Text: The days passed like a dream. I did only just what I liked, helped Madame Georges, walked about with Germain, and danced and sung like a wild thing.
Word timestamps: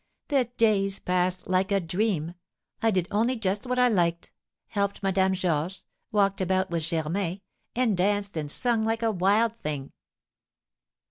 The 0.29 0.45
days 0.57 0.97
passed 0.97 1.45
like 1.47 1.71
a 1.71 1.79
dream. 1.79 2.33
I 2.81 2.89
did 2.89 3.07
only 3.11 3.35
just 3.35 3.67
what 3.67 3.77
I 3.77 3.87
liked, 3.87 4.31
helped 4.69 5.03
Madame 5.03 5.35
Georges, 5.35 5.83
walked 6.11 6.41
about 6.41 6.71
with 6.71 6.87
Germain, 6.87 7.39
and 7.75 7.95
danced 7.95 8.35
and 8.35 8.49
sung 8.49 8.83
like 8.83 9.03
a 9.03 9.11
wild 9.11 9.59
thing. 9.59 9.91